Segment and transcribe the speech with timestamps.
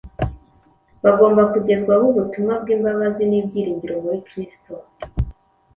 [1.03, 4.71] bagomba kugezwaho ubutumwa bw’imbabazi n’ibyiringiro muri Kristo.